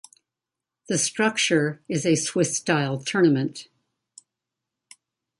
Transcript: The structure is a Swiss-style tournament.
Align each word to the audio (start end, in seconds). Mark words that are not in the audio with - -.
The 0.87 0.97
structure 0.97 1.83
is 1.87 2.07
a 2.07 2.15
Swiss-style 2.15 3.01
tournament. 3.03 3.67